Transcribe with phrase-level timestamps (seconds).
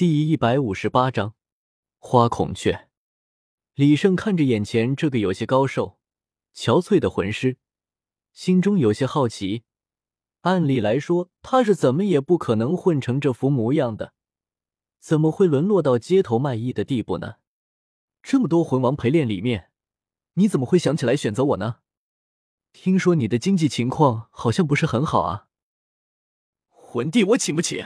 [0.00, 1.34] 第一百五十八章
[1.98, 2.88] 花孔雀。
[3.74, 5.98] 李胜看着眼前这个有些高瘦、
[6.54, 7.58] 憔悴的魂师，
[8.32, 9.64] 心中有些好奇。
[10.40, 14.14] 按理来说，他是怎么也不可能混成这副模样的，
[14.98, 17.34] 怎么会沦落到街头卖艺的地步呢？
[18.22, 19.70] 这么多魂王陪练里面，
[20.32, 21.80] 你怎么会想起来选择我呢？
[22.72, 25.48] 听说你的经济情况好像不是很好啊。
[26.70, 27.84] 魂帝，我请不起。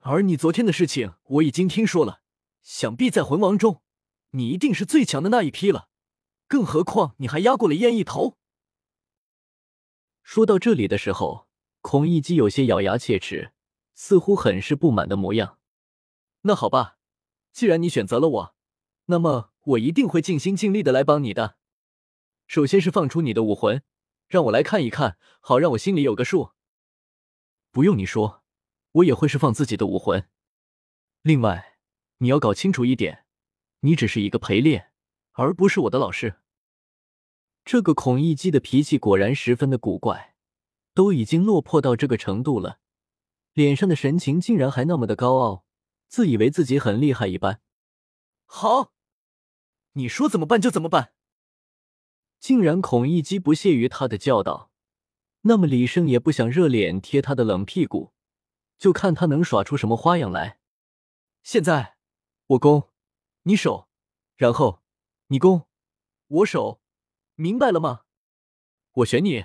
[0.00, 2.22] 而你昨天的事情我已经听说了，
[2.62, 3.82] 想必在魂王中，
[4.30, 5.88] 你一定是最强的那一批了。
[6.48, 8.38] 更何况你还压过了燕一头。
[10.22, 11.46] 说到这里的时候，
[11.82, 13.52] 孔乙己有些咬牙切齿，
[13.94, 15.58] 似乎很是不满的模样。
[16.42, 16.96] 那好吧，
[17.52, 18.54] 既然你选择了我，
[19.06, 21.56] 那么我一定会尽心尽力的来帮你的。
[22.46, 23.82] 首先是放出你的武魂，
[24.28, 26.52] 让我来看一看，好让我心里有个数。
[27.70, 28.39] 不用你说。
[28.92, 30.28] 我也会释放自己的武魂。
[31.22, 31.78] 另外，
[32.18, 33.24] 你要搞清楚一点，
[33.80, 34.92] 你只是一个陪练，
[35.32, 36.36] 而不是我的老师。
[37.64, 40.34] 这个孔乙己的脾气果然十分的古怪，
[40.94, 42.80] 都已经落魄到这个程度了，
[43.52, 45.64] 脸上的神情竟然还那么的高傲，
[46.08, 47.60] 自以为自己很厉害一般。
[48.46, 48.92] 好，
[49.92, 51.12] 你说怎么办就怎么办。
[52.40, 54.70] 竟然孔乙己不屑于他的教导，
[55.42, 58.14] 那么李胜也不想热脸贴他的冷屁股。
[58.80, 60.58] 就看他能耍出什么花样来。
[61.42, 61.98] 现在
[62.46, 62.88] 我攻，
[63.42, 63.88] 你守，
[64.36, 64.82] 然后
[65.26, 65.68] 你攻，
[66.28, 66.80] 我守，
[67.34, 68.00] 明白了吗？
[68.92, 69.44] 我选你，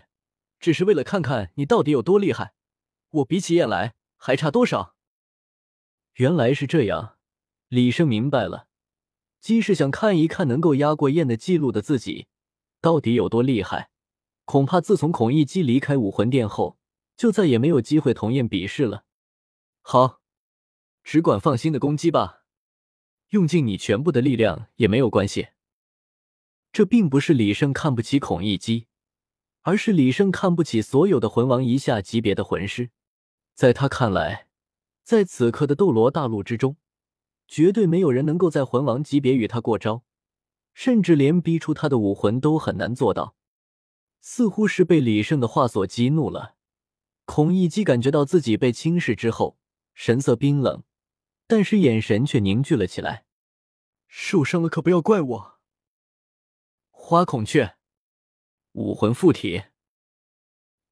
[0.58, 2.54] 只是为了看看你到底有多厉害。
[3.10, 4.96] 我比起燕来还差多少？
[6.14, 7.18] 原来是这样，
[7.68, 8.70] 李胜明白了。
[9.42, 12.28] 鸡是想看一看能够压过燕的记录的自己
[12.80, 13.92] 到底有多厉害。
[14.46, 16.78] 恐怕自从孔乙己离开武魂殿后，
[17.18, 19.05] 就再也没有机会同燕比试了。
[19.88, 20.20] 好，
[21.04, 22.44] 只管放心的攻击吧，
[23.30, 25.50] 用尽你全部的力量也没有关系。
[26.72, 28.88] 这并不是李胜看不起孔乙己，
[29.62, 32.90] 而是李胜看不起所有的魂王以下级别的魂师。
[33.54, 34.48] 在他看来，
[35.04, 36.78] 在此刻的斗罗大陆之中，
[37.48, 40.04] 绝对没有人能够在魂王级别与他过招，
[40.74, 43.36] 甚至连逼出他的武魂都很难做到。
[44.20, 46.56] 似乎是被李胜的话所激怒了，
[47.26, 49.60] 孔乙己感觉到自己被轻视之后。
[49.96, 50.84] 神色冰冷，
[51.48, 53.26] 但是眼神却凝聚了起来。
[54.08, 55.60] 受伤了可不要怪我。
[56.92, 57.78] 花孔雀，
[58.74, 59.64] 武魂附体。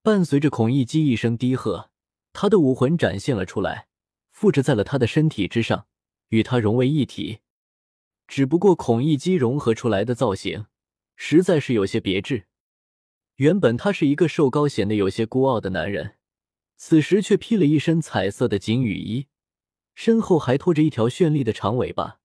[0.01, 1.91] 伴随着孔乙己一声低喝，
[2.31, 3.87] 他的武魂展现了出来，
[4.31, 5.87] 附着在了他的身体之上，
[6.29, 7.39] 与他融为一体。
[8.27, 10.67] 只不过孔乙己融合出来的造型
[11.15, 12.47] 实在是有些别致。
[13.35, 16.15] 原本他是一个瘦高、显得有些孤傲的男人。
[16.85, 19.27] 此时却披了一身彩色的锦羽衣，
[19.95, 22.19] 身后还拖着一条绚丽的长尾巴，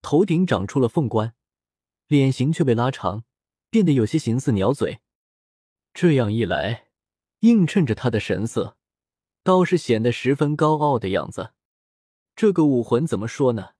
[0.00, 1.34] 头顶长出了凤冠，
[2.06, 3.24] 脸型却被拉长，
[3.68, 5.00] 变得有些形似鸟嘴。
[5.92, 6.86] 这样一来，
[7.40, 8.78] 映衬着他的神色，
[9.42, 11.52] 倒是显得十分高傲的样子。
[12.34, 13.74] 这个武魂怎么说呢？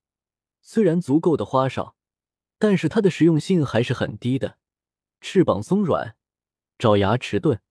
[0.60, 1.96] 虽然足够的花哨，
[2.58, 4.58] 但是它的实用性还是很低的。
[5.22, 6.16] 翅膀松软，
[6.76, 7.62] 爪牙迟钝。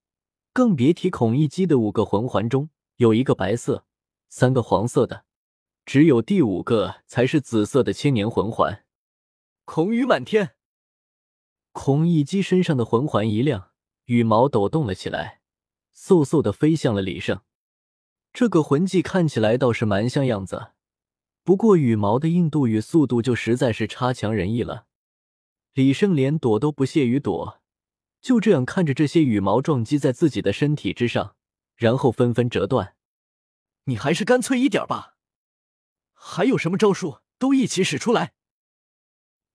[0.58, 3.86] 更别提孔乙己的五个魂环中有一个白色，
[4.28, 5.24] 三个黄色的，
[5.86, 8.84] 只有第五个才是紫色的千年魂环。
[9.64, 10.56] 孔羽满天，
[11.70, 13.70] 孔乙己身上的魂环一亮，
[14.06, 15.42] 羽毛抖动了起来，
[15.94, 17.40] 嗖嗖的飞向了李胜。
[18.32, 20.72] 这个魂技看起来倒是蛮像样子，
[21.44, 24.86] 不过羽毛的硬度与速度就实在是差强人意了。
[25.74, 27.60] 李胜连躲都不屑于躲。
[28.20, 31.36] 就这样看着这些羽毛撞击在自己的身体之上，
[31.76, 32.96] 然后纷纷折断。
[33.84, 35.16] 你还是干脆一点吧。
[36.12, 38.34] 还有什么招数都一起使出来。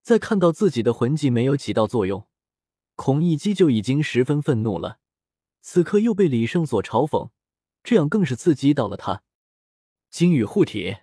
[0.02, 2.28] 在看到自己的魂技没有起到作用，
[2.96, 5.00] 孔乙己就已经十分愤怒了。
[5.62, 7.32] 此刻又被李胜所嘲讽，
[7.84, 9.24] 这样更是刺激到了他。
[10.10, 10.98] 金羽护体，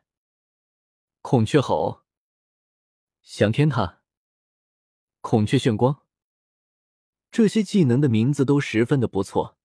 [1.23, 2.05] 孔雀吼，
[3.23, 4.03] 翔天塔，
[5.21, 6.03] 孔雀炫光。
[7.31, 9.57] 这些技能的名字都十分的不错，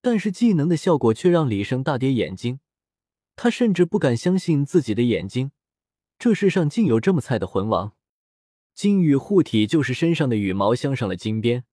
[0.00, 2.60] 但是技能的效果却让李胜大跌眼镜。
[3.34, 5.50] 他甚至不敢相信自己的眼睛，
[6.18, 7.94] 这世上竟有这么菜的魂王！
[8.74, 11.64] 金羽护体就是身上的羽毛镶上了金边，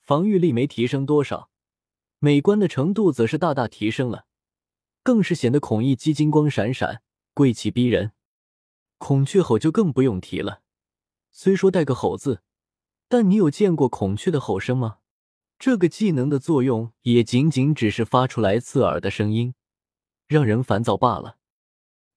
[0.00, 1.50] 防御力没提升多少，
[2.18, 4.26] 美观的程度则是大大提升了，
[5.02, 7.02] 更是显得孔乙己金光闪闪，
[7.34, 8.12] 贵气逼人。
[8.98, 10.62] 孔雀吼就更不用提了，
[11.32, 12.42] 虽说带个吼字。
[13.08, 14.98] 但你有见过孔雀的吼声吗？
[15.58, 19.54] 这个技能的作用也仅仅只是发出来刺耳的声音，
[20.26, 21.38] 让人烦躁罢了。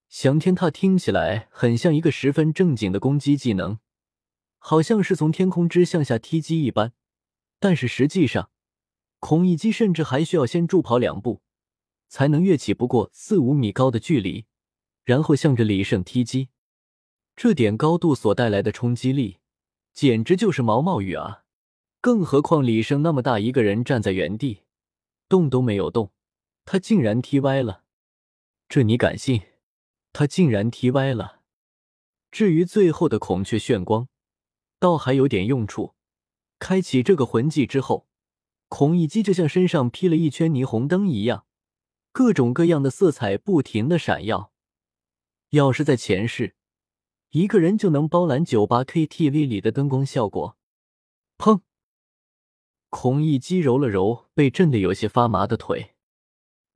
[0.10, 3.80] 翔天踏听起来很像一个十分正经的攻击技能，
[4.60, 6.94] 好像是从天空之向下踢击一般。
[7.60, 8.52] 但是实际上，
[9.20, 11.42] 孔乙己甚至还需要先助跑两步，
[12.10, 14.46] 才能跃起不过四五米高的距离，
[15.04, 16.50] 然后向着李胜踢击。
[17.36, 19.38] 这点高度所带来的冲击力，
[19.94, 21.44] 简直就是毛毛雨啊！
[22.00, 24.64] 更何况李胜那么大一个人站在原地，
[25.30, 26.12] 动都没有动，
[26.66, 27.84] 他竟然踢歪了。
[28.68, 29.42] 这你敢信？
[30.14, 31.42] 他竟然踢歪了。
[32.32, 34.08] 至于最后的孔雀炫光，
[34.80, 35.96] 倒还有点用处。
[36.58, 38.08] 开启这个魂技之后，
[38.68, 41.46] 孔乙己就像身上披了一圈霓虹灯一样，
[42.12, 44.52] 各种各样的色彩不停的闪耀。
[45.50, 46.56] 要是在前世，
[47.32, 50.58] 一个人就能包揽酒吧 KTV 里的灯光效果。
[51.38, 51.62] 砰！
[52.90, 55.96] 孔乙己揉了揉被震得有些发麻的腿，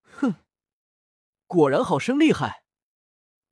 [0.01, 0.35] 哼，
[1.45, 2.63] 果然好生厉害。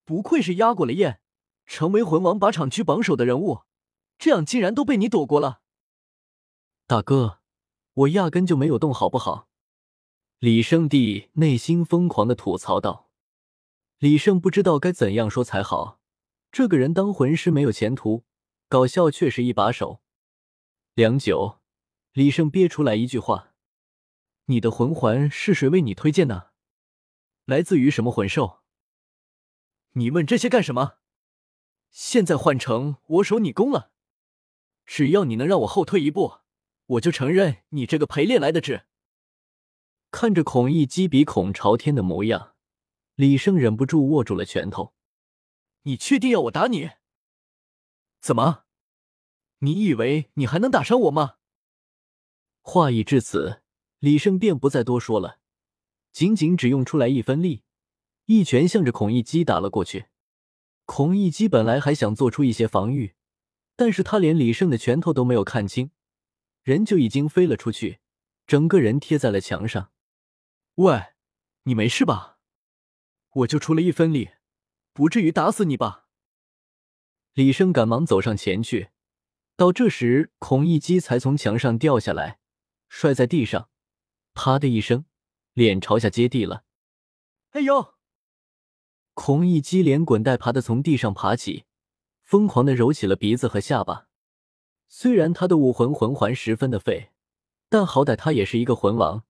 [0.06, 1.20] 不愧是压过了焰，
[1.66, 3.64] 成为魂王靶场区榜首的人物，
[4.18, 5.62] 这样竟然都被你躲过了。
[6.88, 7.40] 大哥，
[7.94, 9.50] 我压根就没有动，好不好？
[10.40, 13.10] 李胜帝内心疯狂的吐槽道。
[14.00, 16.00] 李胜不知道该怎样说才好，
[16.54, 18.26] 这个人当魂师没有前途，
[18.70, 20.04] 搞笑却是一把手。
[20.94, 21.60] 良久，
[22.12, 23.56] 李胜憋出来一句话
[24.46, 26.52] ：“你的魂环是谁为你推荐的？
[27.46, 28.60] 来自于什么魂兽？”
[29.94, 30.98] 你问这些干什么？
[31.90, 33.90] 现在换成我守你攻了，
[34.86, 36.42] 只要你能让我后退一步，
[36.86, 38.86] 我就承认你这个陪练来的值。
[40.12, 42.54] 看着孔乙己鼻孔朝天的模样，
[43.16, 44.94] 李胜忍不住握住了拳头。
[45.84, 46.92] 你确定要我打你？
[48.20, 48.64] 怎么？
[49.60, 51.36] 你以为你还能打伤我吗？
[52.62, 53.62] 话已至此，
[54.00, 55.40] 李胜便不再多说了，
[56.12, 57.64] 仅仅只用出来一分力。
[58.26, 60.08] 一拳向着孔乙己打了过去。
[60.86, 63.16] 孔乙己本来还想做出一些防御，
[63.76, 65.92] 但是他连李胜的拳头都没有看清，
[66.62, 68.00] 人就已经飞了出去，
[68.48, 69.92] 整个人贴在了墙上。
[70.76, 71.14] 喂，
[71.64, 72.40] 你没事吧？
[73.32, 74.30] 我就出了一分力，
[74.94, 76.06] 不至于打死你吧？
[77.34, 78.90] 李生赶忙走上前去。
[79.56, 82.40] 到这时，孔乙己才从墙上掉下来，
[82.88, 83.70] 摔在地上，
[84.34, 85.06] 啪的一声，
[85.54, 86.64] 脸朝下接地了。
[87.52, 87.96] 哎呦！
[89.16, 91.66] 孔乙己连滚带爬的从地上爬起，
[92.22, 94.08] 疯狂的揉起了鼻子和下巴。
[94.88, 97.12] 虽然他的武魂魂环十分的废，
[97.70, 99.24] 但好歹他也是一个魂王，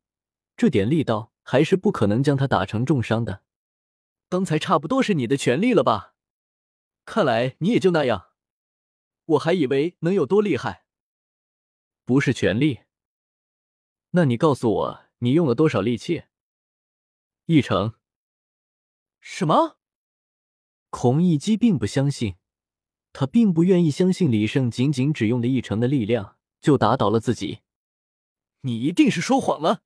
[0.57, 3.43] 这点力道还是不可能将他打成重伤的。
[4.33, 6.15] 刚才差不多是你的全力了吧？
[7.05, 8.31] 看来你也就那样。
[9.25, 10.87] 我还以为能有多厉害。
[12.03, 12.79] 不是全力？
[14.09, 16.23] 那你告诉我，你用了多少力气？
[17.45, 17.93] 一成。
[19.19, 19.77] 什么？
[20.89, 22.37] 孔乙己并不相信，
[23.11, 27.59] 他并不愿意相信李胜仅仅只用了一成的力量就打倒了自己。
[28.61, 29.83] 你一定是说谎了！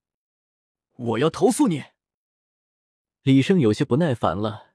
[0.94, 1.84] 我要投诉你！
[3.28, 4.72] 李胜有些不耐烦了，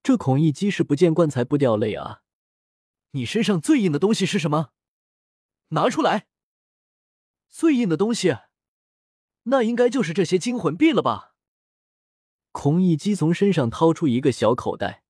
[0.00, 2.22] 这孔乙己是不见棺材不掉泪啊！
[3.10, 4.70] 你身上最硬的东西是什么？
[5.70, 6.28] 拿出来！
[7.48, 8.36] 最硬的东西，
[9.42, 11.34] 那应该就是这些金魂币了吧？
[12.52, 15.02] 孔乙己从身上掏出一个小口袋，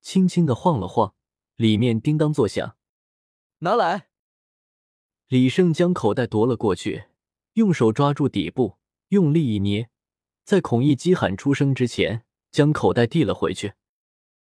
[0.00, 1.14] 轻轻的晃了晃，
[1.54, 2.76] 里面叮当作响。
[3.58, 4.08] 拿来！
[5.28, 7.04] 李胜将口袋夺了过去，
[7.52, 8.78] 用手抓住底部，
[9.10, 9.90] 用力一捏，
[10.42, 13.72] 在孔乙己喊出声之前，将口袋递了回去。